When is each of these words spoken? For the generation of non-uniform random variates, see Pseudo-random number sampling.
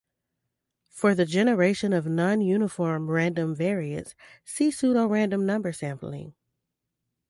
For 0.89 1.13
the 1.13 1.27
generation 1.27 1.93
of 1.93 2.07
non-uniform 2.07 3.11
random 3.11 3.55
variates, 3.55 4.15
see 4.43 4.71
Pseudo-random 4.71 5.45
number 5.45 5.71
sampling. 5.71 6.33